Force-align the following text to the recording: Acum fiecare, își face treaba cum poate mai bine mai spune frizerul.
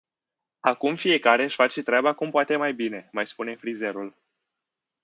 Acum 0.59 0.95
fiecare, 0.95 1.43
își 1.43 1.55
face 1.55 1.81
treaba 1.81 2.13
cum 2.13 2.29
poate 2.29 2.55
mai 2.55 2.73
bine 2.73 3.09
mai 3.11 3.27
spune 3.27 3.55
frizerul. 3.55 4.15